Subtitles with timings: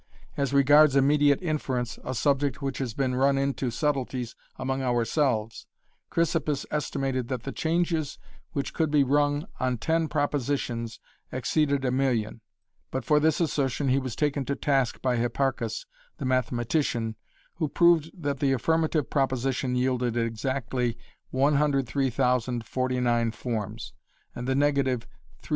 [0.35, 5.67] As regards immediate inference, a subject which has been run into subtleties among ourselves,
[6.09, 8.17] Chrysippus estimated that the changes
[8.51, 10.99] which could be rung on ten propositions
[11.31, 12.41] exceeded a million,
[12.89, 15.85] but for this assertion he was taken to task by Hipparchus
[16.17, 17.15] the mathematician,
[17.57, 20.97] who proved that the affirmative proposition yielded exactly
[21.29, 23.93] 103,049 forms
[24.33, 25.01] and the negative
[25.43, 25.49] 310,962.